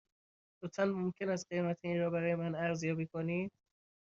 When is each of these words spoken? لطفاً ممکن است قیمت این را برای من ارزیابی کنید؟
لطفاً 0.63 0.85
ممکن 0.85 1.29
است 1.29 1.47
قیمت 1.49 1.77
این 1.83 1.99
را 1.99 2.09
برای 2.09 2.35
من 2.35 2.55
ارزیابی 2.55 3.07
کنید؟ 3.13 3.51